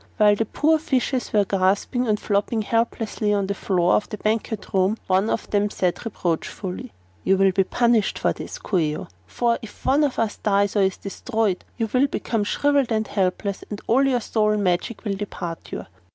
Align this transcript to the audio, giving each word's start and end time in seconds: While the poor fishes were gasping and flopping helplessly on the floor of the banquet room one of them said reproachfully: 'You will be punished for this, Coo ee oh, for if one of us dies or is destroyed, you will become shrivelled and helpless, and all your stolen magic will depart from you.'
While 0.17 0.35
the 0.35 0.45
poor 0.47 0.79
fishes 0.79 1.31
were 1.31 1.45
gasping 1.45 2.07
and 2.07 2.19
flopping 2.19 2.63
helplessly 2.63 3.31
on 3.35 3.45
the 3.45 3.53
floor 3.53 3.93
of 3.93 4.09
the 4.09 4.17
banquet 4.17 4.73
room 4.73 4.97
one 5.05 5.29
of 5.29 5.47
them 5.51 5.69
said 5.69 6.03
reproachfully: 6.03 6.91
'You 7.23 7.37
will 7.37 7.51
be 7.51 7.63
punished 7.63 8.17
for 8.17 8.33
this, 8.33 8.57
Coo 8.57 8.77
ee 8.79 8.97
oh, 8.97 9.07
for 9.27 9.59
if 9.61 9.85
one 9.85 10.03
of 10.03 10.17
us 10.17 10.37
dies 10.37 10.75
or 10.75 10.81
is 10.81 10.97
destroyed, 10.97 11.63
you 11.77 11.87
will 11.93 12.07
become 12.07 12.43
shrivelled 12.43 12.91
and 12.91 13.05
helpless, 13.09 13.63
and 13.69 13.79
all 13.85 14.01
your 14.07 14.21
stolen 14.21 14.63
magic 14.63 15.05
will 15.05 15.13
depart 15.13 15.67
from 15.67 15.77
you.' 15.77 15.85